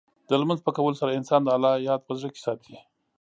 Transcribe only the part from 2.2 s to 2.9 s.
کې ساتي.